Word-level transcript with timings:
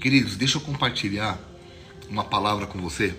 Queridos, 0.00 0.34
deixa 0.34 0.56
eu 0.56 0.62
compartilhar 0.62 1.38
uma 2.08 2.24
palavra 2.24 2.66
com 2.66 2.78
você. 2.80 3.14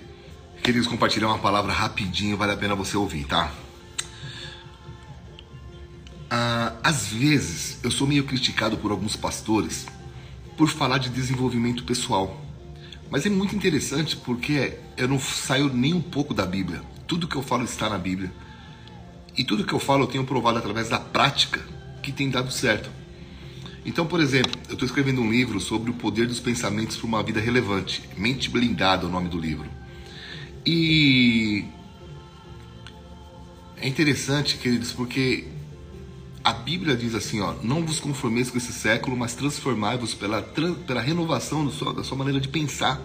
Queridos, 0.63 0.87
compartilhar 0.87 1.27
uma 1.27 1.37
palavra 1.37 1.71
rapidinho, 1.71 2.35
vale 2.35 2.53
a 2.53 2.57
pena 2.57 2.73
você 2.73 2.97
ouvir, 2.97 3.25
tá? 3.25 3.51
Ah, 6.27 6.73
às 6.83 7.05
vezes 7.05 7.77
eu 7.83 7.91
sou 7.91 8.07
meio 8.07 8.23
criticado 8.23 8.77
por 8.77 8.89
alguns 8.89 9.15
pastores 9.15 9.85
por 10.57 10.69
falar 10.69 10.97
de 10.97 11.09
desenvolvimento 11.09 11.83
pessoal. 11.83 12.43
Mas 13.11 13.27
é 13.27 13.29
muito 13.29 13.55
interessante 13.55 14.17
porque 14.17 14.79
eu 14.97 15.07
não 15.07 15.19
saio 15.19 15.71
nem 15.71 15.93
um 15.93 16.01
pouco 16.01 16.33
da 16.33 16.47
Bíblia. 16.47 16.81
Tudo 17.05 17.27
que 17.27 17.35
eu 17.35 17.43
falo 17.43 17.63
está 17.63 17.91
na 17.91 17.99
Bíblia. 17.99 18.33
E 19.37 19.43
tudo 19.43 19.65
que 19.65 19.73
eu 19.73 19.79
falo 19.79 20.05
eu 20.05 20.07
tenho 20.07 20.25
provado 20.25 20.57
através 20.57 20.89
da 20.89 20.99
prática 20.99 21.63
que 22.01 22.11
tem 22.11 22.27
dado 22.27 22.51
certo. 22.51 22.89
Então, 23.85 24.05
por 24.05 24.19
exemplo, 24.19 24.51
eu 24.67 24.73
estou 24.73 24.85
escrevendo 24.85 25.21
um 25.21 25.31
livro 25.31 25.59
sobre 25.59 25.89
o 25.89 25.93
poder 25.93 26.27
dos 26.27 26.39
pensamentos 26.39 26.97
para 26.97 27.07
uma 27.07 27.23
vida 27.23 27.39
relevante. 27.39 28.03
Mente 28.15 28.49
Blindada 28.49 29.05
é 29.05 29.07
o 29.07 29.11
nome 29.11 29.27
do 29.27 29.39
livro. 29.39 29.67
E 30.65 31.65
é 33.77 33.87
interessante, 33.87 34.57
queridos, 34.57 34.91
porque 34.91 35.47
a 36.43 36.53
Bíblia 36.53 36.95
diz 36.95 37.15
assim, 37.15 37.41
ó, 37.41 37.55
não 37.63 37.83
vos 37.83 37.99
conformeis 37.99 38.51
com 38.51 38.57
esse 38.57 38.71
século, 38.71 39.17
mas 39.17 39.33
transformai-vos 39.33 40.13
pela, 40.13 40.43
pela 40.43 41.01
renovação 41.01 41.69
sua, 41.71 41.91
da 41.91 42.03
sua 42.03 42.15
maneira 42.15 42.39
de 42.39 42.47
pensar, 42.47 43.01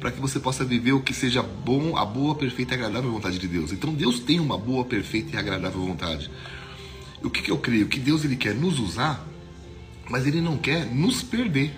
para 0.00 0.10
que 0.10 0.20
você 0.20 0.40
possa 0.40 0.64
viver 0.64 0.92
o 0.92 1.00
que 1.00 1.12
seja 1.12 1.42
bom, 1.42 1.98
a 1.98 2.04
boa, 2.04 2.34
perfeita 2.34 2.74
e 2.74 2.78
agradável 2.78 3.12
vontade 3.12 3.38
de 3.38 3.46
Deus. 3.46 3.72
Então 3.72 3.92
Deus 3.92 4.20
tem 4.20 4.40
uma 4.40 4.56
boa, 4.56 4.86
perfeita 4.86 5.36
e 5.36 5.38
agradável 5.38 5.80
vontade. 5.80 6.30
O 7.22 7.28
que, 7.28 7.42
que 7.42 7.50
eu 7.50 7.58
creio? 7.58 7.86
Que 7.86 8.00
Deus 8.00 8.24
ele 8.24 8.36
quer 8.36 8.54
nos 8.54 8.78
usar 8.78 9.33
mas 10.08 10.26
ele 10.26 10.40
não 10.40 10.56
quer 10.56 10.86
nos 10.86 11.22
perder. 11.22 11.74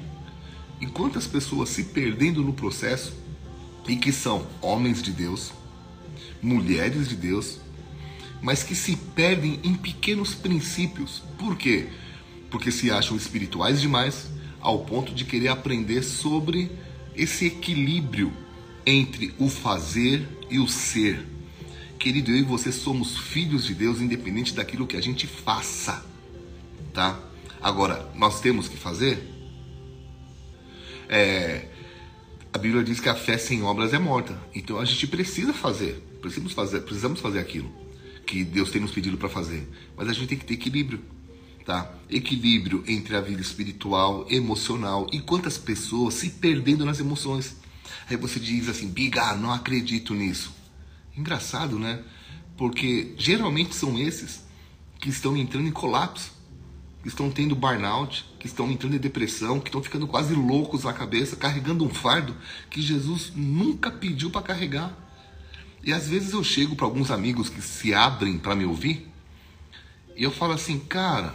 E 0.81 0.87
quantas 0.87 1.27
pessoas 1.27 1.71
se 1.71 1.85
perdendo 1.85 2.43
no 2.43 2.53
processo 2.53 3.13
e 3.89 3.97
que 3.97 4.13
são 4.13 4.47
homens 4.61 5.03
de 5.03 5.13
Deus, 5.13 5.53
mulheres 6.43 7.09
de 7.09 7.17
Deus, 7.17 7.61
mas 8.43 8.63
que 8.63 8.75
se 8.75 8.97
perdem 8.97 9.61
em 9.63 9.75
pequenos 9.75 10.35
princípios. 10.35 11.23
Por 11.39 11.57
quê? 11.57 11.89
Porque 12.51 12.71
se 12.71 12.91
acham 12.91 13.17
espirituais 13.17 13.81
demais 13.81 14.29
ao 14.61 14.81
ponto 14.81 15.15
de 15.15 15.25
querer 15.25 15.49
aprender 15.49 16.03
sobre 16.03 16.71
esse 17.15 17.47
equilíbrio 17.47 18.33
entre 18.85 19.35
o 19.39 19.49
fazer 19.49 20.27
e 20.51 20.59
o 20.59 20.69
ser. 20.69 21.27
Querido, 21.99 22.31
eu 22.31 22.39
e 22.39 22.43
você 22.43 22.71
somos 22.71 23.19
filhos 23.19 23.65
de 23.65 23.75
Deus 23.75 24.01
independente 24.01 24.55
daquilo 24.55 24.87
que 24.87 24.97
a 24.97 25.01
gente 25.01 25.27
faça, 25.27 26.05
tá? 26.93 27.19
Agora, 27.61 28.11
nós 28.15 28.41
temos 28.41 28.69
que 28.69 28.77
fazer? 28.77 29.33
É, 31.09 31.69
a 32.53 32.59
Bíblia 32.59 32.83
diz 32.83 33.01
que 33.01 33.09
a 33.09 33.15
fé 33.15 33.39
sem 33.39 33.63
obras 33.63 33.93
é 33.93 33.99
morta. 33.99 34.39
Então 34.55 34.79
a 34.79 34.85
gente 34.85 35.07
precisa 35.07 35.53
fazer, 35.53 36.03
precisamos 36.21 36.53
fazer, 36.53 36.81
precisamos 36.81 37.21
fazer 37.21 37.39
aquilo 37.39 37.71
que 38.27 38.43
Deus 38.43 38.71
tem 38.71 38.81
nos 38.81 38.91
pedido 38.91 39.17
para 39.17 39.29
fazer. 39.29 39.69
Mas 39.97 40.09
a 40.09 40.13
gente 40.13 40.27
tem 40.27 40.39
que 40.39 40.45
ter 40.45 40.55
equilíbrio, 40.55 41.01
tá? 41.65 41.93
Equilíbrio 42.11 42.83
entre 42.87 43.17
a 43.17 43.21
vida 43.21 43.41
espiritual, 43.41 44.27
emocional 44.29 45.07
e 45.13 45.21
quantas 45.21 45.57
pessoas 45.57 46.15
se 46.15 46.31
perdendo 46.31 46.85
nas 46.85 46.99
emoções. 46.99 47.57
Aí 48.11 48.17
você 48.17 48.41
diz 48.41 48.69
assim, 48.69 48.89
Biga, 48.89 49.35
não 49.35 49.53
acredito 49.53 50.13
nisso. 50.13 50.53
Engraçado, 51.17 51.79
né? 51.79 52.03
Porque 52.57 53.15
geralmente 53.17 53.75
são 53.75 53.99
esses 53.99 54.45
que 54.99 55.09
estão 55.09 55.37
entrando 55.37 55.69
em 55.69 55.73
colapso 55.73 56.36
que 57.07 57.11
estão 57.13 57.31
tendo 57.31 57.55
burnout, 57.55 58.27
que 58.37 58.49
estão 58.49 58.69
entrando 58.69 58.97
em 58.97 58.99
depressão, 58.99 59.61
que 59.61 59.69
estão 59.69 59.81
ficando 59.81 60.09
quase 60.09 60.35
loucos 60.35 60.83
na 60.83 60.93
cabeça, 60.93 61.37
carregando 61.37 61.85
um 61.85 61.89
fardo 61.89 62.35
que 62.69 62.83
Jesus 62.83 63.33
nunca 63.33 63.93
pediu 63.93 64.29
para 64.29 64.43
carregar. 64.43 64.93
E 65.85 65.93
às 65.93 66.09
vezes 66.09 66.33
eu 66.33 66.43
chego 66.43 66.75
para 66.75 66.85
alguns 66.85 67.13
amigos 67.13 67.49
que 67.49 67.63
se 67.63 67.95
abrem 67.95 68.39
para 68.39 68.57
me 68.57 68.65
ouvir 68.65 69.09
e 70.17 70.25
eu 70.25 70.33
falo 70.33 70.55
assim, 70.55 70.81
cara, 70.81 71.33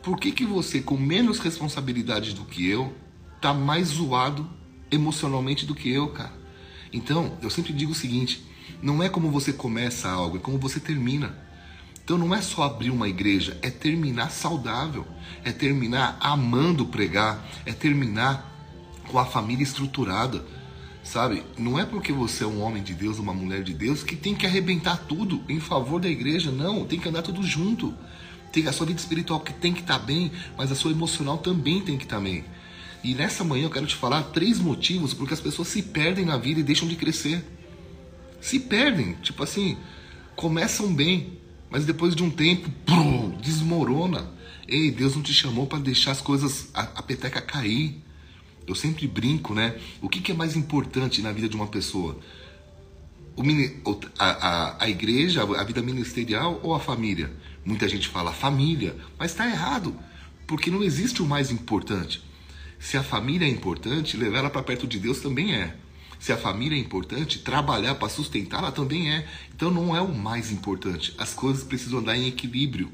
por 0.00 0.16
que 0.16 0.30
que 0.30 0.44
você 0.44 0.80
com 0.80 0.96
menos 0.96 1.40
responsabilidade 1.40 2.32
do 2.32 2.44
que 2.44 2.64
eu 2.70 2.94
tá 3.40 3.52
mais 3.52 3.88
zoado 3.88 4.48
emocionalmente 4.92 5.66
do 5.66 5.74
que 5.74 5.90
eu, 5.90 6.10
cara? 6.10 6.32
Então, 6.92 7.36
eu 7.42 7.50
sempre 7.50 7.72
digo 7.72 7.90
o 7.90 7.96
seguinte, 7.96 8.46
não 8.80 9.02
é 9.02 9.08
como 9.08 9.28
você 9.28 9.52
começa 9.52 10.08
algo, 10.08 10.36
é 10.36 10.40
como 10.40 10.56
você 10.56 10.78
termina. 10.78 11.36
Então 12.04 12.18
não 12.18 12.34
é 12.34 12.42
só 12.42 12.64
abrir 12.64 12.90
uma 12.90 13.08
igreja, 13.08 13.56
é 13.62 13.70
terminar 13.70 14.30
saudável, 14.30 15.06
é 15.44 15.52
terminar 15.52 16.16
amando 16.20 16.86
pregar, 16.86 17.46
é 17.64 17.72
terminar 17.72 18.50
com 19.08 19.18
a 19.18 19.24
família 19.24 19.62
estruturada, 19.62 20.44
sabe? 21.04 21.44
Não 21.56 21.78
é 21.78 21.84
porque 21.84 22.12
você 22.12 22.42
é 22.44 22.46
um 22.46 22.60
homem 22.60 22.82
de 22.82 22.94
Deus, 22.94 23.18
uma 23.18 23.32
mulher 23.32 23.62
de 23.62 23.72
Deus, 23.72 24.02
que 24.02 24.16
tem 24.16 24.34
que 24.34 24.46
arrebentar 24.46 24.96
tudo 25.08 25.42
em 25.48 25.60
favor 25.60 26.00
da 26.00 26.08
igreja, 26.08 26.50
não, 26.50 26.84
tem 26.84 26.98
que 26.98 27.08
andar 27.08 27.22
tudo 27.22 27.42
junto. 27.42 27.94
Tem 28.50 28.66
a 28.66 28.72
sua 28.72 28.86
vida 28.86 29.00
espiritual 29.00 29.40
que 29.40 29.52
tem 29.52 29.72
que 29.72 29.80
estar 29.80 29.98
tá 29.98 30.04
bem, 30.04 30.30
mas 30.58 30.70
a 30.70 30.74
sua 30.74 30.90
emocional 30.90 31.38
também 31.38 31.80
tem 31.80 31.96
que 31.96 32.04
estar 32.04 32.16
tá 32.16 32.22
bem. 32.22 32.44
E 33.02 33.14
nessa 33.14 33.42
manhã 33.42 33.64
eu 33.64 33.70
quero 33.70 33.86
te 33.86 33.96
falar 33.96 34.22
três 34.24 34.58
motivos 34.60 35.14
porque 35.14 35.34
as 35.34 35.40
pessoas 35.40 35.68
se 35.68 35.82
perdem 35.82 36.24
na 36.24 36.36
vida 36.36 36.60
e 36.60 36.62
deixam 36.62 36.86
de 36.86 36.94
crescer. 36.94 37.44
Se 38.40 38.60
perdem, 38.60 39.14
tipo 39.22 39.42
assim, 39.42 39.76
começam 40.36 40.92
bem, 40.92 41.38
mas 41.72 41.86
depois 41.86 42.14
de 42.14 42.22
um 42.22 42.28
tempo, 42.28 42.70
pum, 42.84 43.30
desmorona. 43.40 44.30
Ei, 44.68 44.90
Deus 44.90 45.16
não 45.16 45.22
te 45.22 45.32
chamou 45.32 45.66
para 45.66 45.78
deixar 45.78 46.10
as 46.10 46.20
coisas, 46.20 46.68
a, 46.74 46.82
a, 46.82 47.02
peteca 47.02 47.40
cair. 47.40 47.98
Eu 48.66 48.74
sempre 48.74 49.08
brinco, 49.08 49.54
né? 49.54 49.74
O 50.02 50.08
que, 50.08 50.20
que 50.20 50.32
é 50.32 50.34
mais 50.34 50.54
importante 50.54 51.22
na 51.22 51.32
vida 51.32 51.48
de 51.48 51.56
uma 51.56 51.66
pessoa? 51.66 52.18
O, 53.34 53.42
a, 54.18 54.26
a, 54.26 54.84
a 54.84 54.88
igreja, 54.90 55.42
a 55.42 55.64
vida 55.64 55.80
ministerial 55.80 56.60
ou 56.62 56.74
a 56.74 56.78
família? 56.78 57.32
Muita 57.64 57.88
gente 57.88 58.06
fala 58.06 58.34
família, 58.34 58.94
mas 59.18 59.30
está 59.30 59.48
errado, 59.48 59.96
porque 60.46 60.70
não 60.70 60.82
existe 60.82 61.22
o 61.22 61.26
mais 61.26 61.50
importante. 61.50 62.22
Se 62.78 62.98
a 62.98 63.02
família 63.02 63.46
é 63.46 63.50
importante, 63.50 64.18
levar 64.18 64.40
ela 64.40 64.50
para 64.50 64.62
perto 64.62 64.86
de 64.86 64.98
Deus 64.98 65.20
também 65.20 65.54
é. 65.54 65.74
Se 66.22 66.32
a 66.32 66.36
família 66.36 66.76
é 66.76 66.78
importante, 66.78 67.40
trabalhar 67.40 67.96
para 67.96 68.08
sustentá-la 68.08 68.70
também 68.70 69.12
é. 69.12 69.26
Então 69.52 69.72
não 69.72 69.96
é 69.96 70.00
o 70.00 70.14
mais 70.14 70.52
importante. 70.52 71.12
As 71.18 71.34
coisas 71.34 71.64
precisam 71.64 71.98
andar 71.98 72.16
em 72.16 72.28
equilíbrio. 72.28 72.92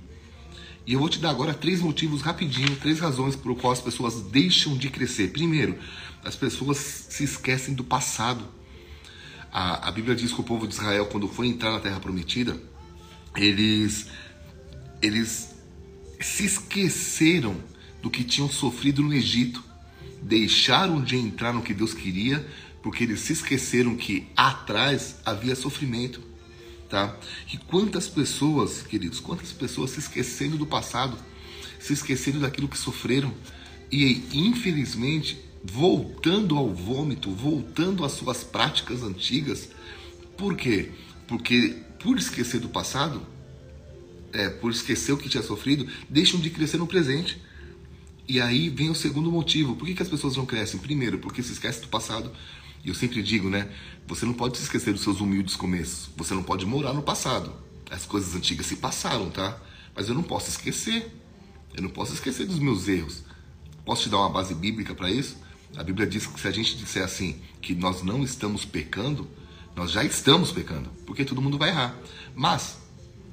E 0.87 0.94
eu 0.94 0.99
vou 0.99 1.11
te 1.11 1.19
dar 1.19 1.28
agora 1.28 1.53
três 1.53 1.83
motivos 1.83 2.22
rapidinho, 2.22 2.75
três 2.77 3.00
razões 3.00 3.37
por 3.37 3.55
quais 3.55 3.81
as 3.81 3.84
pessoas 3.84 4.22
deixam 4.22 4.78
de 4.78 4.89
crescer. 4.89 5.31
Primeiro, 5.31 5.78
as 6.25 6.37
pessoas 6.37 6.78
se 6.78 7.22
esquecem 7.22 7.75
do 7.75 7.84
passado. 7.84 8.47
A, 9.53 9.89
a 9.89 9.93
Bíblia 9.93 10.16
diz 10.16 10.33
que 10.33 10.41
o 10.41 10.45
povo 10.45 10.66
de 10.66 10.72
Israel, 10.72 11.05
quando 11.05 11.28
foi 11.28 11.49
entrar 11.49 11.72
na 11.72 11.81
Terra 11.81 12.00
Prometida, 12.00 12.59
eles, 13.37 14.06
eles 15.03 15.55
se 16.19 16.47
esqueceram 16.47 17.56
do 18.00 18.09
que 18.09 18.25
tinham 18.25 18.49
sofrido 18.49 19.03
no 19.03 19.12
Egito, 19.12 19.62
deixaram 20.22 21.03
de 21.03 21.15
entrar 21.15 21.53
no 21.53 21.60
que 21.60 21.75
Deus 21.75 21.93
queria 21.93 22.49
porque 22.83 23.05
eles 23.05 23.21
se 23.21 23.33
esqueceram 23.33 23.97
que 23.97 24.27
atrás 24.37 25.16
havia 25.25 25.55
sofrimento, 25.55 26.21
tá? 26.89 27.16
E 27.53 27.56
quantas 27.56 28.09
pessoas, 28.09 28.83
queridos, 28.83 29.21
quantas 29.21 29.53
pessoas 29.53 29.91
se 29.91 30.00
esquecendo 30.00 30.56
do 30.56 30.66
passado, 30.66 31.19
se 31.78 31.93
esquecendo 31.93 32.41
daquilo 32.41 32.69
que 32.69 32.78
sofreram 32.78 33.33
e 33.91 34.22
infelizmente 34.33 35.39
voltando 35.65 36.56
ao 36.56 36.72
vômito, 36.72 37.31
voltando 37.31 38.05
às 38.05 38.12
suas 38.12 38.44
práticas 38.44 39.03
antigas. 39.03 39.69
Por 40.37 40.56
quê? 40.56 40.91
Porque 41.27 41.77
por 42.03 42.16
esquecer 42.16 42.60
do 42.60 42.69
passado, 42.69 43.27
é, 44.33 44.49
por 44.49 44.71
esquecer 44.71 45.12
o 45.12 45.16
que 45.16 45.28
tinha 45.28 45.43
sofrido, 45.43 45.87
deixam 46.09 46.41
de 46.41 46.50
crescer 46.50 46.78
no 46.78 46.87
presente. 46.87 47.41
E 48.27 48.41
aí 48.41 48.69
vem 48.69 48.91
o 48.91 48.95
segundo 48.95 49.33
motivo. 49.33 49.75
Por 49.75 49.87
que, 49.87 49.95
que 49.95 50.03
as 50.03 50.09
pessoas 50.09 50.36
não 50.36 50.45
crescem? 50.45 50.78
Primeiro, 50.78 51.19
porque 51.19 51.42
se 51.42 51.53
esquece 51.53 51.80
do 51.80 51.89
passado. 51.89 52.30
E 52.84 52.89
eu 52.89 52.95
sempre 52.95 53.22
digo, 53.22 53.48
né? 53.48 53.71
Você 54.07 54.25
não 54.25 54.33
pode 54.33 54.57
se 54.57 54.65
esquecer 54.65 54.92
dos 54.92 55.03
seus 55.03 55.21
humildes 55.21 55.57
começos. 55.57 56.10
Você 56.16 56.34
não 56.34 56.42
pode 56.42 56.65
morar 56.65 56.92
no 56.92 57.03
passado. 57.03 57.53
As 57.91 58.07
coisas 58.07 58.34
antigas 58.34 58.66
se 58.66 58.77
passaram, 58.77 59.30
tá? 59.30 59.59
Mas 59.95 60.09
eu 60.09 60.15
não 60.15 60.22
posso 60.22 60.48
esquecer. 60.48 61.15
Eu 61.75 61.83
não 61.83 61.91
posso 61.91 62.15
esquecer 62.15 62.47
dos 62.47 62.59
meus 62.59 62.89
erros. 62.89 63.22
Posso 63.84 64.03
te 64.03 64.09
dar 64.09 64.19
uma 64.19 64.30
base 64.30 64.54
bíblica 64.54 64.95
para 64.95 65.10
isso? 65.10 65.36
A 65.77 65.83
Bíblia 65.83 66.07
diz 66.07 66.27
que 66.27 66.41
se 66.41 66.48
a 66.48 66.51
gente 66.51 66.77
disser 66.77 67.04
assim, 67.04 67.41
que 67.60 67.75
nós 67.75 68.03
não 68.03 68.22
estamos 68.22 68.65
pecando, 68.65 69.28
nós 69.77 69.91
já 69.91 70.03
estamos 70.03 70.51
pecando, 70.51 70.91
porque 71.07 71.25
todo 71.25 71.42
mundo 71.42 71.59
vai 71.59 71.69
errar. 71.71 71.97
Mas 72.34 72.78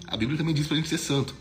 a 0.07 0.15
Bíblia 0.15 0.37
também 0.37 0.53
diz 0.53 0.67
para 0.67 0.75
a 0.75 0.79
gente 0.79 0.89
ser 0.89 0.97
santo. 0.97 1.33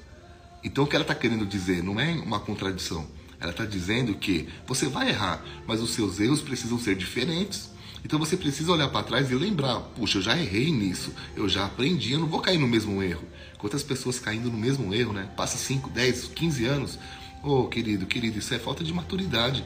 Então 0.62 0.84
o 0.84 0.86
que 0.86 0.96
ela 0.96 1.04
está 1.04 1.14
querendo 1.14 1.44
dizer 1.44 1.82
não 1.82 2.00
é 2.00 2.12
uma 2.14 2.40
contradição. 2.40 3.06
Ela 3.38 3.50
está 3.50 3.66
dizendo 3.66 4.14
que 4.14 4.48
você 4.66 4.86
vai 4.86 5.10
errar, 5.10 5.44
mas 5.66 5.82
os 5.82 5.90
seus 5.90 6.18
erros 6.20 6.40
precisam 6.40 6.78
ser 6.78 6.96
diferentes. 6.96 7.70
Então 8.04 8.18
você 8.18 8.36
precisa 8.36 8.70
olhar 8.70 8.88
para 8.88 9.02
trás 9.02 9.30
e 9.30 9.34
lembrar: 9.34 9.80
puxa, 9.96 10.18
eu 10.18 10.22
já 10.22 10.36
errei 10.36 10.70
nisso, 10.70 11.12
eu 11.34 11.48
já 11.48 11.64
aprendi, 11.64 12.12
eu 12.12 12.20
não 12.20 12.26
vou 12.26 12.40
cair 12.40 12.58
no 12.58 12.68
mesmo 12.68 13.02
erro. 13.02 13.24
Quantas 13.58 13.82
pessoas 13.82 14.18
caindo 14.18 14.50
no 14.50 14.58
mesmo 14.58 14.94
erro, 14.94 15.12
né? 15.12 15.30
Passa 15.36 15.56
5, 15.56 15.88
10, 15.88 16.28
15 16.28 16.66
anos. 16.66 16.98
Ô 17.42 17.60
oh, 17.60 17.68
querido, 17.68 18.04
querido, 18.06 18.38
isso 18.38 18.52
é 18.54 18.58
falta 18.58 18.84
de 18.84 18.92
maturidade. 18.92 19.64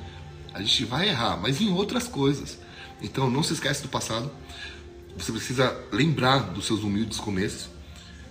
A 0.55 0.63
gente 0.63 0.85
vai 0.85 1.09
errar, 1.09 1.37
mas 1.37 1.61
em 1.61 1.73
outras 1.73 2.07
coisas. 2.07 2.59
Então 3.03 3.31
não 3.31 3.43
se 3.43 3.53
esquece 3.53 3.83
do 3.83 3.89
passado. 3.89 4.31
Você 5.17 5.33
precisa 5.33 5.77
lembrar 5.93 6.39
dos 6.51 6.67
seus 6.67 6.83
humildes 6.83 7.19
começos. 7.19 7.69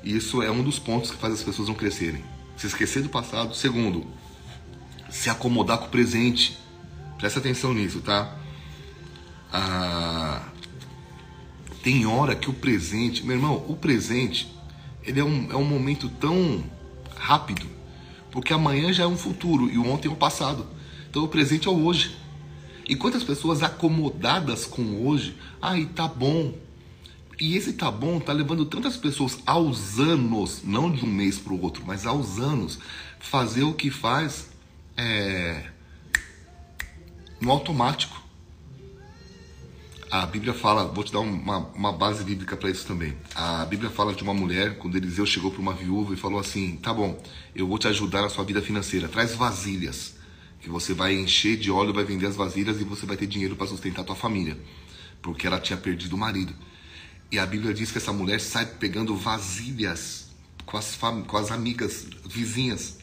E 0.03 0.15
isso 0.15 0.41
é 0.41 0.49
um 0.49 0.63
dos 0.63 0.79
pontos 0.79 1.11
que 1.11 1.17
faz 1.17 1.33
as 1.33 1.43
pessoas 1.43 1.67
não 1.67 1.75
crescerem. 1.75 2.23
Se 2.55 2.67
esquecer 2.67 3.03
do 3.03 3.09
passado. 3.09 3.53
Segundo, 3.53 4.07
se 5.09 5.29
acomodar 5.29 5.79
com 5.79 5.85
o 5.85 5.89
presente. 5.89 6.57
Presta 7.17 7.39
atenção 7.39 7.73
nisso, 7.73 7.99
tá? 7.99 8.37
Ah, 9.51 10.41
tem 11.83 12.05
hora 12.05 12.35
que 12.35 12.49
o 12.49 12.53
presente, 12.53 13.25
meu 13.25 13.35
irmão, 13.35 13.65
o 13.67 13.75
presente, 13.75 14.53
ele 15.03 15.19
é 15.19 15.23
um, 15.23 15.51
é 15.51 15.55
um 15.55 15.63
momento 15.63 16.09
tão 16.09 16.63
rápido, 17.15 17.65
porque 18.31 18.51
amanhã 18.51 18.91
já 18.91 19.03
é 19.03 19.07
um 19.07 19.17
futuro 19.17 19.69
e 19.69 19.77
o 19.77 19.87
ontem 19.87 20.07
é 20.07 20.11
o 20.11 20.15
passado. 20.15 20.67
Então 21.09 21.23
o 21.23 21.27
presente 21.27 21.67
é 21.67 21.71
o 21.71 21.85
hoje. 21.85 22.17
E 22.87 22.95
quantas 22.95 23.23
pessoas 23.23 23.63
acomodadas 23.63 24.65
com 24.65 25.05
hoje, 25.05 25.35
ai, 25.61 25.85
tá 25.85 26.07
bom. 26.07 26.53
E 27.39 27.55
esse 27.55 27.73
tá 27.73 27.91
bom 27.91 28.19
tá 28.19 28.33
levando 28.33 28.65
tantas 28.65 28.97
pessoas 28.97 29.39
aos 29.45 29.99
anos, 29.99 30.63
não 30.63 30.91
de 30.91 31.05
um 31.05 31.07
mês 31.07 31.37
para 31.37 31.53
o 31.53 31.61
outro, 31.61 31.83
mas 31.85 32.05
aos 32.05 32.39
anos, 32.39 32.79
fazer 33.19 33.63
o 33.63 33.73
que 33.73 33.91
faz 33.91 34.49
é, 34.95 35.69
no 37.39 37.51
automático. 37.51 38.26
A 40.09 40.25
Bíblia 40.25 40.53
fala, 40.53 40.85
vou 40.85 41.03
te 41.03 41.11
dar 41.11 41.19
uma, 41.19 41.57
uma 41.75 41.91
base 41.91 42.23
bíblica 42.23 42.55
para 42.55 42.69
isso 42.69 42.87
também. 42.87 43.13
A 43.35 43.65
Bíblia 43.65 43.89
fala 43.89 44.13
de 44.13 44.23
uma 44.23 44.33
mulher, 44.33 44.77
quando 44.77 44.95
Eliseu 44.95 45.25
chegou 45.25 45.51
para 45.51 45.59
uma 45.59 45.73
viúva 45.73 46.13
e 46.13 46.17
falou 46.17 46.39
assim: 46.39 46.77
Tá 46.77 46.93
bom, 46.93 47.21
eu 47.53 47.67
vou 47.67 47.77
te 47.77 47.89
ajudar 47.89 48.21
na 48.21 48.29
sua 48.29 48.45
vida 48.45 48.61
financeira, 48.61 49.09
traz 49.09 49.35
vasilhas, 49.35 50.15
que 50.61 50.69
você 50.69 50.93
vai 50.93 51.13
encher 51.13 51.57
de 51.57 51.69
óleo, 51.69 51.93
vai 51.93 52.05
vender 52.05 52.25
as 52.25 52.37
vasilhas 52.37 52.79
e 52.79 52.85
você 52.85 53.05
vai 53.05 53.17
ter 53.17 53.27
dinheiro 53.27 53.57
para 53.57 53.67
sustentar 53.67 54.03
a 54.03 54.05
tua 54.05 54.15
família, 54.15 54.57
porque 55.21 55.45
ela 55.45 55.59
tinha 55.59 55.75
perdido 55.75 56.15
o 56.15 56.17
marido. 56.17 56.53
E 57.29 57.37
a 57.37 57.45
Bíblia 57.45 57.73
diz 57.73 57.91
que 57.91 57.97
essa 57.97 58.13
mulher 58.13 58.39
sai 58.39 58.65
pegando 58.65 59.13
vasilhas 59.13 60.29
com 60.65 60.77
as, 60.77 60.97
com 61.27 61.37
as 61.37 61.51
amigas 61.51 62.07
vizinhas. 62.25 62.99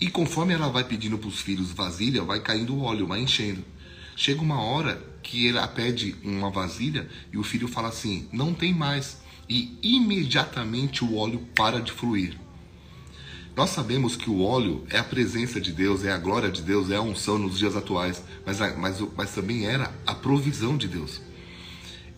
E 0.00 0.10
conforme 0.10 0.52
ela 0.52 0.68
vai 0.68 0.82
pedindo 0.82 1.16
para 1.16 1.28
os 1.28 1.40
filhos 1.40 1.70
vasilha, 1.70 2.24
vai 2.24 2.40
caindo 2.40 2.74
o 2.74 2.82
óleo, 2.82 3.06
vai 3.06 3.20
enchendo. 3.20 3.64
Chega 4.18 4.42
uma 4.42 4.60
hora 4.60 5.00
que 5.22 5.48
ela 5.48 5.68
pede 5.68 6.16
uma 6.24 6.50
vasilha 6.50 7.08
e 7.32 7.38
o 7.38 7.44
filho 7.44 7.68
fala 7.68 7.86
assim: 7.86 8.28
não 8.32 8.52
tem 8.52 8.74
mais. 8.74 9.18
E 9.48 9.78
imediatamente 9.80 11.04
o 11.04 11.14
óleo 11.14 11.46
para 11.54 11.80
de 11.80 11.92
fluir. 11.92 12.36
Nós 13.54 13.70
sabemos 13.70 14.16
que 14.16 14.28
o 14.28 14.42
óleo 14.42 14.84
é 14.90 14.98
a 14.98 15.04
presença 15.04 15.60
de 15.60 15.70
Deus, 15.70 16.04
é 16.04 16.10
a 16.10 16.18
glória 16.18 16.50
de 16.50 16.62
Deus, 16.62 16.90
é 16.90 16.96
a 16.96 17.00
unção 17.00 17.38
nos 17.38 17.56
dias 17.56 17.76
atuais, 17.76 18.20
mas, 18.44 18.58
mas, 18.76 19.00
mas 19.16 19.32
também 19.32 19.66
era 19.66 19.94
a 20.04 20.16
provisão 20.16 20.76
de 20.76 20.88
Deus. 20.88 21.20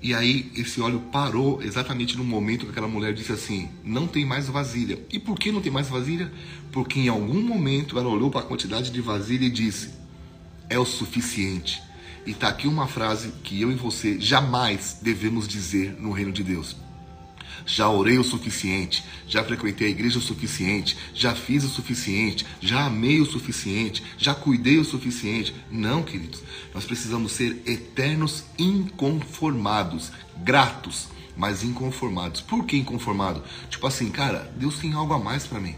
E 0.00 0.14
aí 0.14 0.50
esse 0.56 0.80
óleo 0.80 1.00
parou 1.12 1.62
exatamente 1.62 2.16
no 2.16 2.24
momento 2.24 2.64
que 2.64 2.70
aquela 2.70 2.88
mulher 2.88 3.12
disse 3.12 3.32
assim: 3.32 3.68
não 3.84 4.06
tem 4.06 4.24
mais 4.24 4.48
vasilha. 4.48 4.98
E 5.12 5.18
por 5.18 5.38
que 5.38 5.52
não 5.52 5.60
tem 5.60 5.70
mais 5.70 5.90
vasilha? 5.90 6.32
Porque 6.72 6.98
em 6.98 7.08
algum 7.08 7.42
momento 7.42 7.98
ela 7.98 8.08
olhou 8.08 8.30
para 8.30 8.40
a 8.40 8.44
quantidade 8.44 8.90
de 8.90 9.02
vasilha 9.02 9.44
e 9.44 9.50
disse: 9.50 10.00
é 10.70 10.78
o 10.78 10.86
suficiente. 10.86 11.89
E 12.30 12.32
está 12.32 12.46
aqui 12.46 12.68
uma 12.68 12.86
frase 12.86 13.32
que 13.42 13.60
eu 13.60 13.72
e 13.72 13.74
você 13.74 14.20
jamais 14.20 14.96
devemos 15.02 15.48
dizer 15.48 15.96
no 15.98 16.12
reino 16.12 16.30
de 16.30 16.44
Deus. 16.44 16.76
Já 17.66 17.88
orei 17.88 18.18
o 18.18 18.22
suficiente, 18.22 19.02
já 19.26 19.42
frequentei 19.42 19.88
a 19.88 19.90
igreja 19.90 20.20
o 20.20 20.22
suficiente, 20.22 20.96
já 21.12 21.34
fiz 21.34 21.64
o 21.64 21.68
suficiente, 21.68 22.46
já 22.60 22.86
amei 22.86 23.20
o 23.20 23.26
suficiente, 23.26 24.04
já 24.16 24.32
cuidei 24.32 24.78
o 24.78 24.84
suficiente. 24.84 25.52
Não, 25.72 26.04
queridos, 26.04 26.40
nós 26.72 26.84
precisamos 26.84 27.32
ser 27.32 27.60
eternos 27.66 28.44
inconformados, 28.56 30.12
gratos, 30.36 31.08
mas 31.36 31.64
inconformados. 31.64 32.40
Por 32.40 32.64
que 32.64 32.76
inconformado? 32.76 33.42
Tipo 33.68 33.88
assim, 33.88 34.08
cara, 34.08 34.54
Deus 34.56 34.78
tem 34.78 34.92
algo 34.92 35.14
a 35.14 35.18
mais 35.18 35.48
para 35.48 35.58
mim. 35.58 35.74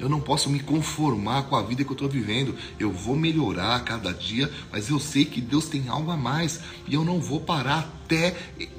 Eu 0.00 0.08
não 0.08 0.18
posso 0.18 0.48
me 0.48 0.58
conformar 0.58 1.42
com 1.42 1.54
a 1.54 1.62
vida 1.62 1.84
que 1.84 1.90
eu 1.90 1.94
estou 1.94 2.08
vivendo. 2.08 2.56
Eu 2.78 2.90
vou 2.90 3.14
melhorar 3.14 3.76
a 3.76 3.80
cada 3.80 4.12
dia, 4.12 4.50
mas 4.72 4.88
eu 4.88 4.98
sei 4.98 5.26
que 5.26 5.42
Deus 5.42 5.66
tem 5.66 5.88
algo 5.88 6.10
a 6.10 6.16
mais 6.16 6.60
e 6.88 6.94
eu 6.94 7.04
não 7.04 7.20
vou 7.20 7.38
parar 7.38 7.80
até 7.80 8.34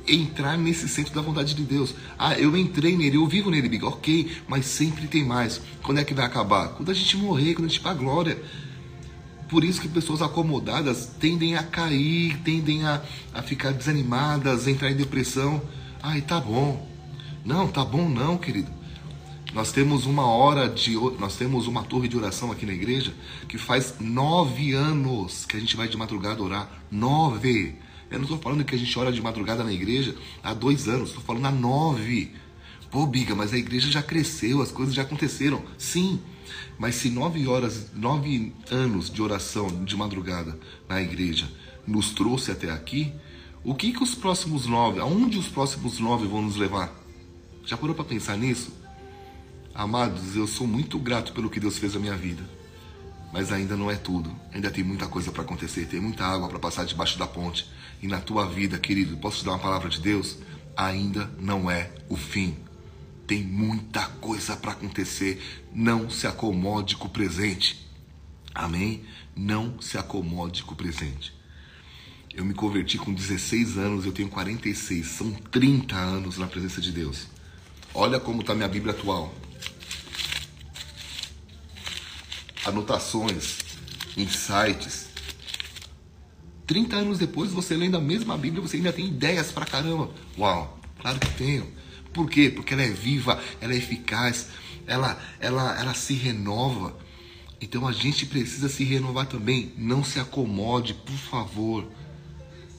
entrar 0.08 0.58
nesse 0.58 0.90
centro 0.90 1.14
da 1.14 1.22
vontade 1.22 1.54
de 1.54 1.64
Deus. 1.64 1.94
Ah, 2.18 2.38
eu 2.40 2.58
entrei 2.58 2.98
nele, 2.98 3.18
eu 3.18 3.28
vivo 3.28 3.52
nele, 3.52 3.70
Big. 3.70 3.86
Ok, 3.86 4.32
mas 4.48 4.66
sempre 4.66 5.06
tem 5.06 5.24
mais. 5.24 5.62
Quando 5.84 6.00
é 6.00 6.04
que 6.04 6.14
vai 6.14 6.26
acabar? 6.26 6.70
Quando 6.70 6.90
a 6.90 6.94
gente 6.94 7.16
morrer, 7.16 7.54
quando 7.54 7.66
a 7.66 7.70
gente 7.70 7.82
para 7.82 7.92
a 7.92 7.96
glória. 7.96 8.42
Por 9.48 9.64
isso 9.64 9.82
que 9.82 9.88
pessoas 9.88 10.22
acomodadas 10.22 11.12
tendem 11.20 11.56
a 11.56 11.62
cair, 11.62 12.38
tendem 12.38 12.84
a, 12.84 13.02
a 13.34 13.44
ficar 13.44 13.72
desanimadas, 13.74 14.66
a 14.66 14.72
entrar 14.72 14.90
em 14.90 14.96
depressão. 14.96 15.62
Ai, 16.02 16.22
tá 16.22 16.40
bom. 16.40 16.90
Não, 17.46 17.68
tá 17.68 17.86
bom 17.86 18.10
não, 18.10 18.38
querido. 18.38 18.81
Nós 19.54 19.72
temos 19.72 20.06
uma 20.06 20.26
hora 20.26 20.70
de. 20.70 20.96
Nós 21.20 21.36
temos 21.36 21.68
uma 21.68 21.84
torre 21.84 22.08
de 22.08 22.16
oração 22.18 22.52
aqui 22.52 22.66
na 22.66 22.74
igreja 22.74 23.14
que 23.50 23.58
faz 23.58 23.96
nove 24.00 24.74
anos 24.74 25.46
que 25.46 25.58
a 25.58 25.60
gente 25.60 25.76
vai 25.76 25.88
de 25.88 25.98
madrugada 25.98 26.42
orar. 26.42 26.70
Nove! 26.90 27.76
Eu 28.10 28.18
não 28.18 28.24
estou 28.24 28.40
falando 28.40 28.64
que 28.64 28.76
a 28.76 28.78
gente 28.78 28.98
ora 28.98 29.12
de 29.12 29.22
madrugada 29.22 29.64
na 29.64 29.72
igreja 29.72 30.16
há 30.44 30.54
dois 30.54 30.88
anos, 30.88 31.10
estou 31.10 31.24
falando 31.24 31.46
há 31.46 31.52
nove. 31.52 32.32
Pô, 32.90 33.06
Biga, 33.06 33.34
mas 33.34 33.54
a 33.54 33.58
igreja 33.58 33.90
já 33.90 34.04
cresceu, 34.04 34.62
as 34.62 34.72
coisas 34.72 34.94
já 34.94 35.04
aconteceram. 35.04 35.64
Sim, 35.78 36.20
mas 36.78 36.96
se 36.96 37.10
nove 37.10 37.48
horas, 37.48 37.90
nove 37.94 38.54
anos 38.70 39.10
de 39.10 39.22
oração 39.22 39.84
de 39.86 39.96
madrugada 39.96 40.60
na 40.90 41.02
igreja 41.02 41.50
nos 41.88 42.12
trouxe 42.12 42.52
até 42.52 42.70
aqui, 42.70 43.14
o 43.64 43.76
que 43.76 43.94
que 43.94 44.04
os 44.04 44.16
próximos 44.16 44.66
nove, 44.66 45.00
aonde 45.00 45.38
os 45.38 45.48
próximos 45.48 46.00
nove 46.00 46.28
vão 46.28 46.42
nos 46.42 46.56
levar? 46.56 46.94
Já 47.66 47.78
parou 47.78 47.96
para 47.96 48.06
pensar 48.06 48.38
nisso? 48.38 48.74
Amados, 49.74 50.36
eu 50.36 50.46
sou 50.48 50.68
muito 50.68 51.00
grato 51.00 51.32
pelo 51.32 51.50
que 51.50 51.60
Deus 51.60 51.78
fez 51.78 51.94
na 51.94 52.00
minha 52.00 52.16
vida. 52.16 52.44
Mas 53.32 53.52
ainda 53.52 53.78
não 53.78 53.90
é 53.90 53.96
tudo. 53.96 54.36
Ainda 54.54 54.70
tem 54.70 54.84
muita 54.84 55.08
coisa 55.08 55.32
para 55.32 55.44
acontecer, 55.44 55.86
tem 55.86 56.02
muita 56.02 56.26
água 56.26 56.50
para 56.50 56.60
passar 56.60 56.86
debaixo 56.86 57.18
da 57.18 57.26
ponte. 57.26 57.70
E 58.02 58.08
na 58.08 58.20
tua 58.20 58.46
vida, 58.46 58.78
querido, 58.78 59.16
posso 59.18 59.40
te 59.40 59.46
dar 59.46 59.52
uma 59.52 59.60
palavra 59.60 59.90
de 59.90 60.02
Deus? 60.02 60.38
Ainda 60.76 61.32
não 61.40 61.72
é 61.72 61.90
o 62.10 62.18
fim. 62.18 62.58
Tem 63.26 63.42
muita 63.42 64.06
coisa 64.06 64.58
para 64.58 64.74
acontecer. 64.74 65.42
Não 65.74 66.10
se 66.10 66.28
acomode 66.28 66.98
com 66.98 67.08
o 67.08 67.12
presente. 67.12 67.90
Amém? 68.54 69.06
Não 69.34 69.80
se 69.80 69.98
acomode 69.98 70.64
com 70.64 70.74
o 70.74 70.78
presente. 70.78 71.34
Eu 72.34 72.44
me 72.44 72.54
converti 72.54 72.98
com 72.98 73.14
16 73.14 73.78
anos, 73.78 74.06
eu 74.06 74.12
tenho 74.12 74.28
46. 74.28 75.08
São 75.08 75.32
30 75.32 75.96
anos 75.96 76.38
na 76.38 76.48
presença 76.48 76.82
de 76.82 76.92
Deus. 76.92 77.28
Olha 77.94 78.20
como 78.20 78.42
está 78.42 78.54
minha 78.54 78.68
Bíblia 78.68 78.94
atual. 78.94 79.34
Anotações, 82.66 83.58
insights. 84.16 85.10
30 86.68 86.96
anos 86.96 87.20
depois, 87.20 87.52
você 87.52 87.76
lendo 87.76 87.98
a 87.98 88.02
mesma 88.02 88.38
Bíblia, 88.38 88.62
você 88.62 88.78
ainda 88.78 88.94
tem 88.94 89.08
ideias 89.08 89.52
pra 89.52 89.66
caramba. 89.66 90.10
Uau, 90.38 90.80
claro 91.00 91.20
que 91.20 91.30
tenho. 91.32 91.68
Por 92.14 92.30
quê? 92.30 92.50
Porque 92.54 92.74
ela 92.74 92.84
é 92.84 92.90
viva, 92.90 93.42
ela 93.60 93.74
é 93.74 93.78
eficaz, 93.78 94.50
ela, 94.86 95.20
ela, 95.40 95.80
ela 95.80 95.94
se 95.94 96.14
renova. 96.14 96.98
Então 97.60 97.88
a 97.88 97.92
gente 97.92 98.26
precisa 98.26 98.70
se 98.70 98.84
renovar 98.84 99.28
também. 99.28 99.74
Não 99.78 100.04
se 100.04 100.20
acomode, 100.20 100.94
por 100.94 101.16
favor. 101.16 101.86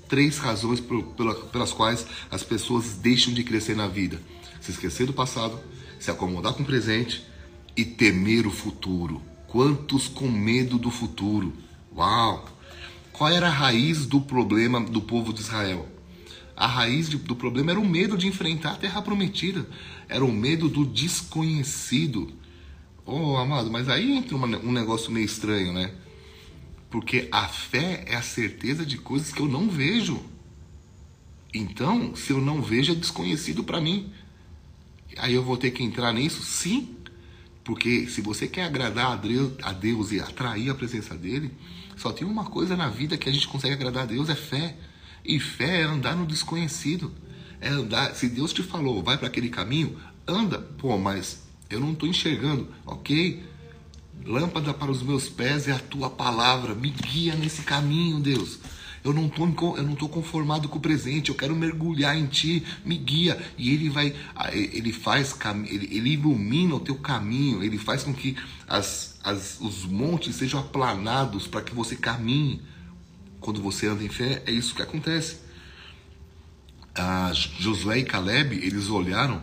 Três 0.08 0.38
razões 0.38 0.80
por, 0.80 1.02
pelas 1.52 1.72
quais 1.72 2.06
as 2.30 2.42
pessoas 2.42 2.96
deixam 2.96 3.32
de 3.32 3.44
crescer 3.44 3.76
na 3.76 3.88
vida: 3.88 4.20
se 4.60 4.70
esquecer 4.70 5.06
do 5.06 5.12
passado, 5.12 5.58
se 5.98 6.10
acomodar 6.10 6.52
com 6.52 6.62
o 6.62 6.66
presente 6.66 7.24
e 7.76 7.84
temer 7.84 8.46
o 8.46 8.50
futuro. 8.50 9.22
Quantos 9.52 10.09
com 10.09 10.30
medo 10.30 10.78
do 10.78 10.90
futuro? 10.90 11.52
Uau! 11.94 12.49
Qual 13.12 13.28
era 13.28 13.49
a 13.49 13.50
raiz 13.50 14.06
do 14.06 14.18
problema 14.18 14.80
do 14.80 15.02
povo 15.02 15.30
de 15.30 15.42
Israel? 15.42 15.87
A 16.56 16.66
raiz 16.66 17.11
do 17.11 17.37
problema 17.37 17.73
era 17.73 17.78
o 17.78 17.87
medo 17.87 18.16
de 18.16 18.26
enfrentar 18.26 18.73
a 18.73 18.76
terra 18.76 19.02
prometida, 19.02 19.68
era 20.09 20.25
o 20.25 20.32
medo 20.32 20.71
do 20.71 20.87
desconhecido. 20.87 22.32
Oh, 23.04 23.37
amado, 23.37 23.71
mas 23.71 23.90
aí 23.90 24.16
entra 24.16 24.35
uma, 24.35 24.47
um 24.47 24.73
negócio 24.73 25.12
meio 25.12 25.26
estranho, 25.26 25.71
né? 25.71 25.92
Porque 26.88 27.28
a 27.30 27.47
fé 27.47 28.04
é 28.06 28.16
a 28.16 28.23
certeza 28.23 28.87
de 28.87 28.97
coisas 28.97 29.35
que 29.35 29.42
eu 29.42 29.47
não 29.47 29.68
vejo. 29.68 30.18
Então, 31.52 32.16
se 32.16 32.32
eu 32.32 32.40
não 32.40 32.62
vejo, 32.62 32.92
é 32.92 32.94
desconhecido 32.94 33.62
para 33.62 33.82
mim. 33.82 34.11
Aí 35.18 35.35
eu 35.35 35.42
vou 35.42 35.59
ter 35.59 35.73
que 35.73 35.82
entrar 35.82 36.11
nisso? 36.14 36.42
Sim, 36.42 36.97
porque 37.64 38.07
se 38.09 38.21
você 38.21 38.49
quer 38.49 38.64
agradar 38.64 39.12
a 39.12 39.73
Deus 39.73 40.12
e 40.12 40.21
atrair 40.21 40.71
a 40.71 40.75
presença 40.75 41.14
dele, 41.14 41.52
só 41.97 42.12
tem 42.12 42.26
uma 42.26 42.45
coisa 42.45 42.76
na 42.76 42.88
vida 42.88 43.16
que 43.16 43.28
a 43.28 43.33
gente 43.33 43.47
consegue 43.47 43.75
agradar 43.75 44.02
a 44.04 44.07
Deus 44.07 44.28
é 44.28 44.35
fé. 44.35 44.76
E 45.25 45.38
fé 45.38 45.83
é 45.83 45.85
andar 45.85 46.16
no 46.16 46.26
desconhecido. 46.26 47.12
É 47.61 47.69
andar, 47.69 48.14
se 48.14 48.28
Deus 48.28 48.52
te 48.52 48.62
falou, 48.62 49.02
vai 49.02 49.16
para 49.16 49.28
aquele 49.28 49.49
caminho, 49.49 49.97
anda. 50.26 50.59
Pô, 50.59 50.99
mas 50.99 51.42
eu 51.71 51.78
não 51.78 51.92
estou 51.92 52.09
enxergando. 52.09 52.69
OK? 52.85 53.45
Lâmpada 54.25 54.75
para 54.75 54.90
os 54.90 55.02
meus 55.02 55.28
pés 55.28 55.69
é 55.69 55.73
a 55.73 55.78
tua 55.78 56.11
palavra. 56.11 56.75
Me 56.75 56.90
guia 56.90 57.37
nesse 57.37 57.62
caminho, 57.62 58.19
Deus. 58.19 58.59
Eu 59.04 59.12
não 59.12 59.28
tô, 59.28 59.76
eu 59.76 59.82
não 59.82 59.97
conformado 59.97 60.68
com 60.68 60.78
o 60.78 60.80
presente. 60.80 61.30
Eu 61.30 61.35
quero 61.35 61.56
mergulhar 61.56 62.16
em 62.16 62.26
Ti. 62.26 62.64
Me 62.85 62.97
guia. 62.97 63.40
E 63.59 63.71
Ele 63.71 63.90
vai, 63.90 64.14
Ele 64.52 64.92
faz, 64.92 65.37
Ele, 65.66 66.11
ilumina 66.12 66.75
o 66.75 66.80
teu 66.80 66.94
caminho. 66.94 67.62
Ele 67.62 67.78
faz 67.78 68.04
com 68.04 68.14
que 68.14 68.37
as, 68.68 69.18
as, 69.25 69.61
os 69.61 69.85
montes 69.85 70.37
sejam 70.37 70.61
aplanados 70.61 71.47
para 71.47 71.62
que 71.62 71.75
você 71.75 71.97
caminhe. 71.97 72.62
Quando 73.40 73.61
você 73.61 73.88
anda 73.88 74.04
em 74.04 74.09
fé, 74.09 74.42
é 74.47 74.52
isso 74.52 74.75
que 74.75 74.82
acontece. 74.82 75.38
Josué 77.59 77.99
e 77.99 78.04
Caleb, 78.04 78.54
eles 78.54 78.88
olharam 78.88 79.42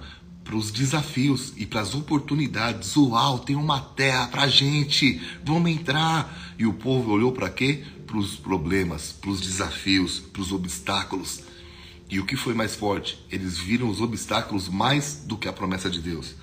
para 0.50 0.56
os 0.56 0.72
desafios 0.72 1.54
e 1.58 1.66
para 1.66 1.82
as 1.82 1.94
oportunidades. 1.94 2.96
Uau, 2.96 3.40
tem 3.40 3.56
uma 3.56 3.80
terra 3.80 4.28
para 4.28 4.48
gente, 4.48 5.22
vamos 5.46 5.70
entrar. 5.70 6.56
E 6.58 6.66
o 6.66 6.74
povo 6.74 7.12
olhou 7.12 7.32
para 7.32 7.50
quê? 7.50 7.84
Para 8.10 8.18
os 8.18 8.36
problemas, 8.36 9.12
para 9.12 9.30
os 9.30 9.40
desafios, 9.40 10.20
para 10.20 10.42
os 10.42 10.52
obstáculos. 10.52 11.44
E 12.10 12.20
o 12.20 12.26
que 12.26 12.36
foi 12.36 12.56
mais 12.56 12.76
forte? 12.76 13.24
Eles 13.30 13.60
viram 13.60 13.88
os 13.88 14.02
obstáculos 14.02 14.68
mais 14.68 15.22
do 15.28 15.38
que 15.38 15.48
a 15.48 15.54
promessa 15.54 15.92
de 15.92 16.02
Deus. 16.02 16.34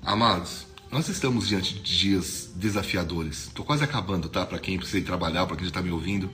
Amados, 0.00 0.64
nós 0.92 1.08
estamos 1.08 1.48
diante 1.48 1.74
de 1.74 1.80
dias 1.80 2.52
desafiadores. 2.54 3.48
Estou 3.48 3.64
quase 3.64 3.82
acabando, 3.82 4.28
tá? 4.28 4.46
Para 4.46 4.60
quem 4.60 4.78
precisa 4.78 4.98
ir 4.98 5.02
trabalhar, 5.02 5.44
para 5.46 5.56
quem 5.56 5.64
já 5.64 5.70
está 5.70 5.82
me 5.82 5.90
ouvindo, 5.90 6.30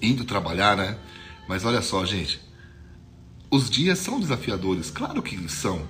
indo 0.00 0.24
trabalhar, 0.24 0.76
né? 0.76 0.96
Mas 1.48 1.64
olha 1.64 1.82
só, 1.82 2.06
gente. 2.06 2.40
Os 3.50 3.68
dias 3.68 3.98
são 3.98 4.20
desafiadores, 4.20 4.88
claro 4.88 5.20
que 5.20 5.36
são. 5.48 5.84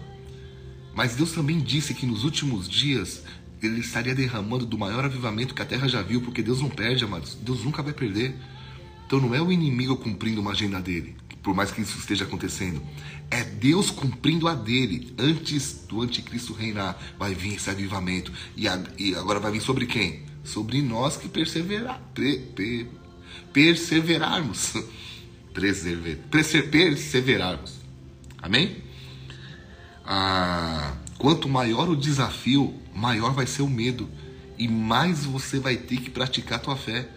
Mas 0.94 1.16
Deus 1.16 1.32
também 1.32 1.58
disse 1.58 1.92
que 1.92 2.06
nos 2.06 2.24
últimos 2.24 2.66
dias 2.66 3.24
ele 3.66 3.80
estaria 3.80 4.14
derramando 4.14 4.66
do 4.66 4.78
maior 4.78 5.04
avivamento 5.04 5.54
que 5.54 5.62
a 5.62 5.64
terra 5.64 5.88
já 5.88 6.02
viu, 6.02 6.20
porque 6.20 6.42
Deus 6.42 6.60
não 6.60 6.68
perde, 6.68 7.04
amados. 7.04 7.34
Deus 7.34 7.64
nunca 7.64 7.82
vai 7.82 7.92
perder. 7.92 8.34
Então 9.06 9.20
não 9.20 9.34
é 9.34 9.40
o 9.40 9.52
inimigo 9.52 9.96
cumprindo 9.96 10.40
uma 10.40 10.52
agenda 10.52 10.80
dele, 10.80 11.14
por 11.42 11.54
mais 11.54 11.70
que 11.70 11.82
isso 11.82 11.98
esteja 11.98 12.24
acontecendo. 12.24 12.82
É 13.30 13.44
Deus 13.44 13.90
cumprindo 13.90 14.48
a 14.48 14.54
dele. 14.54 15.12
Antes 15.18 15.84
do 15.88 16.00
anticristo 16.02 16.52
reinar, 16.52 16.98
vai 17.18 17.34
vir 17.34 17.54
esse 17.54 17.68
avivamento. 17.68 18.32
E, 18.56 18.66
a, 18.66 18.82
e 18.98 19.14
agora 19.14 19.40
vai 19.40 19.52
vir 19.52 19.60
sobre 19.60 19.86
quem? 19.86 20.22
Sobre 20.42 20.80
nós 20.82 21.16
que 21.16 21.28
perseverar, 21.28 22.00
per, 22.14 22.40
per, 22.54 22.86
perseverarmos. 23.52 24.74
Persever, 25.54 26.18
perseverarmos. 26.68 27.74
Amém? 28.42 28.82
ah, 30.04 30.92
quanto 31.18 31.48
maior 31.48 31.88
o 31.88 31.96
desafio, 31.96 32.74
maior 32.94 33.32
vai 33.32 33.46
ser 33.46 33.62
o 33.62 33.68
medo 33.68 34.08
e 34.58 34.68
mais 34.68 35.24
você 35.24 35.58
vai 35.58 35.76
ter 35.76 35.98
que 35.98 36.10
praticar 36.10 36.58
a 36.58 36.62
tua 36.62 36.76
fé. 36.76 37.08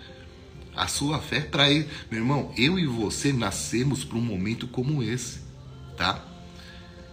A 0.76 0.88
sua 0.88 1.20
fé 1.20 1.42
para 1.42 1.72
ele, 1.72 1.88
meu 2.12 2.20
irmão, 2.20 2.52
eu 2.56 2.78
e 2.78 2.86
você 2.86 3.34
nascemos 3.34 4.04
para 4.04 4.18
um 4.18 4.22
momento 4.22 4.68
como 4.68 5.02
esse, 5.02 5.40
tá? 5.98 6.24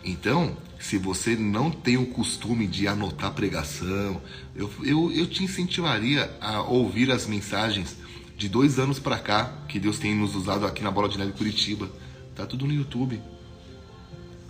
Então, 0.05 0.55
se 0.79 0.99
você 0.99 1.35
não 1.35 1.71
tem 1.71 1.97
o 1.97 2.07
costume 2.07 2.67
de 2.67 2.87
anotar 2.87 3.33
pregação, 3.33 4.21
eu, 4.55 4.71
eu, 4.83 5.11
eu 5.13 5.27
te 5.27 5.43
incentivaria 5.43 6.31
a 6.43 6.61
ouvir 6.61 7.11
as 7.11 7.27
mensagens 7.27 7.97
de 8.37 8.51
dois 8.51 8.79
anos 8.79 8.99
para 8.99 9.19
cá 9.19 9.65
que 9.67 9.79
Deus 9.79 9.99
tem 9.99 10.15
nos 10.15 10.35
usado 10.35 10.67
aqui 10.67 10.83
na 10.83 10.91
Bola 10.91 11.09
de 11.09 11.17
Neve 11.17 11.33
Curitiba. 11.33 11.91
Tá 12.35 12.45
tudo 12.45 12.67
no 12.67 12.75
YouTube, 12.75 13.19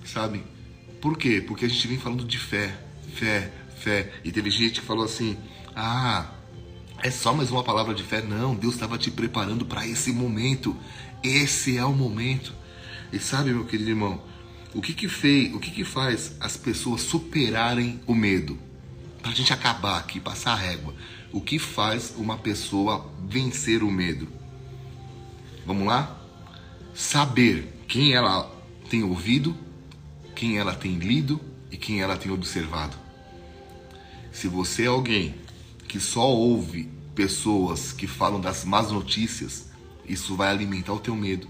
sabe? 0.04 0.42
Por 1.04 1.18
quê? 1.18 1.44
Porque 1.46 1.66
a 1.66 1.68
gente 1.68 1.86
vem 1.86 1.98
falando 1.98 2.24
de 2.24 2.38
fé, 2.38 2.74
fé, 3.12 3.52
fé. 3.76 4.10
E 4.24 4.32
teve 4.32 4.48
gente 4.48 4.80
que 4.80 4.86
falou 4.86 5.04
assim: 5.04 5.36
ah, 5.76 6.30
é 7.02 7.10
só 7.10 7.34
mais 7.34 7.50
uma 7.50 7.62
palavra 7.62 7.94
de 7.94 8.02
fé. 8.02 8.22
Não, 8.22 8.54
Deus 8.54 8.72
estava 8.72 8.96
te 8.96 9.10
preparando 9.10 9.66
para 9.66 9.86
esse 9.86 10.10
momento. 10.10 10.74
Esse 11.22 11.76
é 11.76 11.84
o 11.84 11.92
momento. 11.92 12.54
E 13.12 13.18
sabe, 13.18 13.50
meu 13.50 13.66
querido 13.66 13.90
irmão, 13.90 14.22
o 14.72 14.80
que 14.80 14.94
que 14.94 15.06
fez, 15.06 15.54
o 15.54 15.60
que 15.60 15.70
que 15.70 15.84
faz 15.84 16.36
as 16.40 16.56
pessoas 16.56 17.02
superarem 17.02 18.00
o 18.06 18.14
medo? 18.14 18.58
Para 19.20 19.32
a 19.32 19.34
gente 19.34 19.52
acabar 19.52 19.98
aqui, 19.98 20.18
passar 20.18 20.52
a 20.52 20.56
régua. 20.56 20.94
O 21.30 21.42
que 21.42 21.58
faz 21.58 22.14
uma 22.16 22.38
pessoa 22.38 23.12
vencer 23.28 23.82
o 23.82 23.90
medo? 23.90 24.26
Vamos 25.66 25.86
lá? 25.86 26.18
Saber 26.94 27.84
quem 27.86 28.14
ela 28.14 28.50
tem 28.88 29.02
ouvido 29.02 29.63
quem 30.34 30.58
ela 30.58 30.74
tem 30.74 30.98
lido 30.98 31.40
e 31.70 31.76
quem 31.76 32.00
ela 32.00 32.16
tem 32.16 32.30
observado. 32.30 32.96
Se 34.32 34.48
você 34.48 34.84
é 34.84 34.86
alguém 34.86 35.34
que 35.88 36.00
só 36.00 36.28
ouve 36.28 36.90
pessoas 37.14 37.92
que 37.92 38.06
falam 38.06 38.40
das 38.40 38.64
más 38.64 38.90
notícias, 38.90 39.70
isso 40.06 40.34
vai 40.34 40.50
alimentar 40.50 40.92
o 40.92 40.98
teu 40.98 41.14
medo, 41.14 41.48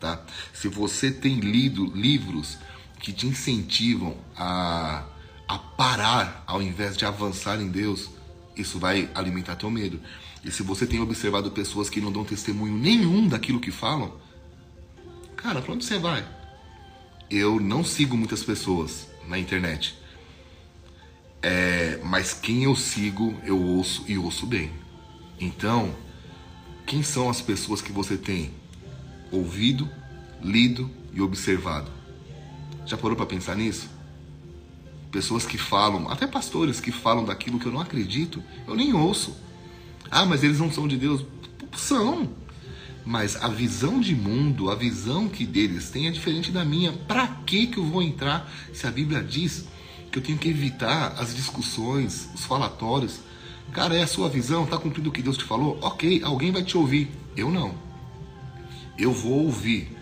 tá? 0.00 0.20
Se 0.52 0.68
você 0.68 1.10
tem 1.10 1.38
lido 1.38 1.86
livros 1.94 2.58
que 3.00 3.12
te 3.12 3.26
incentivam 3.26 4.16
a, 4.36 5.04
a 5.46 5.58
parar 5.58 6.42
ao 6.46 6.60
invés 6.60 6.96
de 6.96 7.04
avançar 7.04 7.60
em 7.60 7.68
Deus, 7.68 8.10
isso 8.56 8.78
vai 8.78 9.08
alimentar 9.14 9.56
teu 9.56 9.70
medo. 9.70 10.00
E 10.44 10.50
se 10.50 10.62
você 10.62 10.86
tem 10.86 11.00
observado 11.00 11.50
pessoas 11.50 11.88
que 11.88 12.00
não 12.00 12.12
dão 12.12 12.24
testemunho 12.24 12.76
nenhum 12.76 13.26
daquilo 13.28 13.60
que 13.60 13.70
falam, 13.70 14.12
cara, 15.36 15.62
para 15.62 15.72
onde 15.72 15.84
você 15.84 15.98
vai? 15.98 16.26
Eu 17.30 17.60
não 17.60 17.84
sigo 17.84 18.16
muitas 18.16 18.42
pessoas 18.42 19.08
na 19.26 19.38
internet. 19.38 19.98
É, 21.42 22.00
mas 22.02 22.32
quem 22.32 22.64
eu 22.64 22.74
sigo, 22.74 23.38
eu 23.44 23.60
ouço 23.60 24.04
e 24.08 24.16
ouço 24.16 24.46
bem. 24.46 24.70
Então, 25.38 25.94
quem 26.86 27.02
são 27.02 27.28
as 27.28 27.40
pessoas 27.40 27.82
que 27.82 27.92
você 27.92 28.16
tem 28.16 28.50
ouvido, 29.30 29.88
lido 30.42 30.90
e 31.12 31.20
observado? 31.20 31.90
Já 32.86 32.96
parou 32.96 33.16
para 33.16 33.26
pensar 33.26 33.56
nisso? 33.56 33.88
Pessoas 35.10 35.46
que 35.46 35.58
falam, 35.58 36.10
até 36.10 36.26
pastores 36.26 36.80
que 36.80 36.90
falam 36.90 37.24
daquilo 37.24 37.58
que 37.58 37.66
eu 37.66 37.72
não 37.72 37.80
acredito, 37.80 38.42
eu 38.66 38.74
nem 38.74 38.92
ouço. 38.92 39.36
Ah, 40.10 40.24
mas 40.24 40.42
eles 40.42 40.58
não 40.58 40.70
são 40.70 40.86
de 40.86 40.96
Deus. 40.96 41.24
São. 41.76 42.30
Mas 43.04 43.36
a 43.36 43.48
visão 43.48 44.00
de 44.00 44.14
mundo, 44.14 44.70
a 44.70 44.74
visão 44.74 45.28
que 45.28 45.44
deles 45.44 45.90
tem 45.90 46.06
é 46.06 46.10
diferente 46.10 46.50
da 46.50 46.64
minha. 46.64 46.92
Para 46.92 47.26
que 47.26 47.66
que 47.66 47.78
eu 47.78 47.84
vou 47.84 48.02
entrar 48.02 48.50
se 48.72 48.86
a 48.86 48.90
Bíblia 48.90 49.22
diz 49.22 49.66
que 50.10 50.18
eu 50.18 50.22
tenho 50.22 50.38
que 50.38 50.48
evitar 50.48 51.14
as 51.18 51.34
discussões, 51.34 52.30
os 52.34 52.44
falatórios? 52.44 53.20
Cara, 53.72 53.96
é 53.96 54.02
a 54.02 54.06
sua 54.06 54.28
visão, 54.28 54.66
tá 54.66 54.78
cumprindo 54.78 55.10
o 55.10 55.12
que 55.12 55.20
Deus 55.20 55.36
te 55.36 55.44
falou? 55.44 55.78
OK, 55.82 56.22
alguém 56.24 56.50
vai 56.50 56.62
te 56.62 56.78
ouvir. 56.78 57.10
Eu 57.36 57.50
não. 57.50 57.74
Eu 58.96 59.12
vou 59.12 59.44
ouvir, 59.44 59.94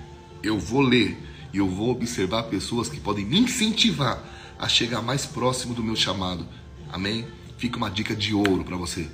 eu 0.42 0.58
vou 0.58 0.80
ler 0.80 1.18
e 1.52 1.58
eu 1.58 1.68
vou 1.68 1.90
observar 1.90 2.44
pessoas 2.44 2.88
que 2.88 3.00
podem 3.00 3.24
me 3.24 3.40
incentivar 3.40 4.22
a 4.58 4.68
chegar 4.68 5.02
mais 5.02 5.26
próximo 5.26 5.74
do 5.74 5.82
meu 5.82 5.96
chamado. 5.96 6.46
Amém? 6.92 7.26
Fica 7.58 7.78
uma 7.78 7.90
dica 7.90 8.14
de 8.14 8.34
ouro 8.34 8.62
para 8.64 8.76
você. 8.76 9.10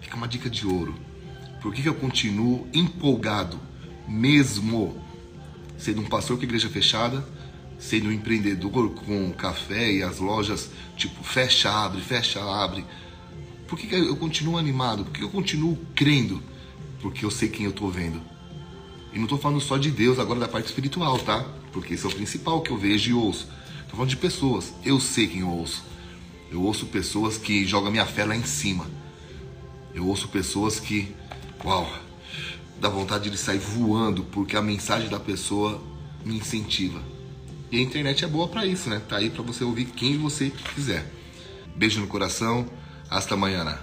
Fica 0.00 0.16
uma 0.16 0.26
dica 0.26 0.50
de 0.50 0.66
ouro. 0.66 0.94
Por 1.64 1.72
que, 1.72 1.80
que 1.80 1.88
eu 1.88 1.94
continuo 1.94 2.68
empolgado, 2.74 3.58
mesmo 4.06 5.02
sendo 5.78 6.02
um 6.02 6.04
pastor 6.04 6.36
com 6.36 6.44
igreja 6.44 6.68
fechada, 6.68 7.26
sendo 7.78 8.10
um 8.10 8.12
empreendedor 8.12 8.90
com 8.90 9.32
café 9.32 9.90
e 9.90 10.02
as 10.02 10.18
lojas, 10.18 10.68
tipo, 10.94 11.24
fecha, 11.24 11.70
abre, 11.70 12.02
fecha, 12.02 12.44
abre? 12.44 12.84
Por 13.66 13.78
que, 13.78 13.86
que 13.86 13.94
eu 13.94 14.14
continuo 14.14 14.58
animado? 14.58 15.04
Por 15.04 15.14
que 15.14 15.24
eu 15.24 15.30
continuo 15.30 15.78
crendo? 15.94 16.42
Porque 17.00 17.24
eu 17.24 17.30
sei 17.30 17.48
quem 17.48 17.64
eu 17.64 17.70
estou 17.70 17.90
vendo. 17.90 18.20
E 19.14 19.16
não 19.16 19.24
estou 19.24 19.38
falando 19.38 19.62
só 19.62 19.78
de 19.78 19.90
Deus, 19.90 20.18
agora 20.18 20.40
da 20.40 20.48
parte 20.48 20.66
espiritual, 20.66 21.18
tá? 21.18 21.48
Porque 21.72 21.94
esse 21.94 22.04
é 22.04 22.08
o 22.10 22.14
principal 22.14 22.60
que 22.60 22.72
eu 22.72 22.76
vejo 22.76 23.10
e 23.10 23.14
ouço. 23.14 23.48
Estou 23.78 23.92
falando 23.92 24.10
de 24.10 24.18
pessoas. 24.18 24.74
Eu 24.84 25.00
sei 25.00 25.28
quem 25.28 25.40
eu 25.40 25.48
ouço. 25.48 25.82
Eu 26.52 26.60
ouço 26.60 26.84
pessoas 26.84 27.38
que 27.38 27.64
jogam 27.64 27.90
minha 27.90 28.04
fé 28.04 28.26
lá 28.26 28.36
em 28.36 28.44
cima. 28.44 28.86
Eu 29.94 30.06
ouço 30.06 30.28
pessoas 30.28 30.78
que 30.78 31.14
uau, 31.64 31.90
dá 32.78 32.88
vontade 32.88 33.30
de 33.30 33.38
sair 33.38 33.58
voando, 33.58 34.24
porque 34.24 34.56
a 34.56 34.62
mensagem 34.62 35.08
da 35.08 35.18
pessoa 35.18 35.82
me 36.24 36.36
incentiva. 36.36 37.00
E 37.72 37.78
a 37.78 37.82
internet 37.82 38.24
é 38.24 38.28
boa 38.28 38.46
para 38.46 38.66
isso, 38.66 38.88
né? 38.88 39.00
Tá 39.08 39.16
aí 39.16 39.30
para 39.30 39.42
você 39.42 39.64
ouvir 39.64 39.86
quem 39.86 40.18
você 40.18 40.50
quiser. 40.50 41.10
Beijo 41.74 42.00
no 42.00 42.06
coração, 42.06 42.66
hasta 43.10 43.34
amanhã. 43.34 43.78